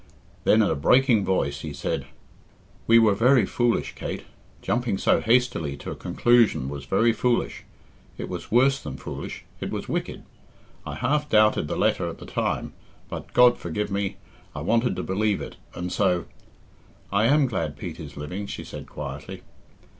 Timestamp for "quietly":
18.89-19.43